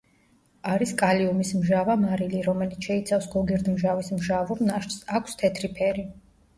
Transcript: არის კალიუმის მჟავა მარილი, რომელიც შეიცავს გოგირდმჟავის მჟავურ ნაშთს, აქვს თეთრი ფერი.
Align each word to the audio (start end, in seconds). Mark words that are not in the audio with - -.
არის 0.69 0.93
კალიუმის 1.01 1.51
მჟავა 1.59 1.97
მარილი, 2.07 2.41
რომელიც 2.49 2.89
შეიცავს 2.89 3.31
გოგირდმჟავის 3.37 4.13
მჟავურ 4.19 4.67
ნაშთს, 4.73 5.03
აქვს 5.23 5.43
თეთრი 5.45 5.77
ფერი. 5.81 6.13